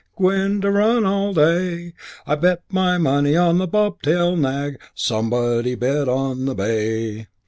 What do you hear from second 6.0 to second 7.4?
on the bay!